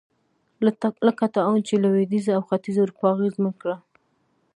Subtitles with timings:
[1.07, 3.75] لکه طاعون چې لوېدیځه او ختیځه اروپا اغېزمن کړه.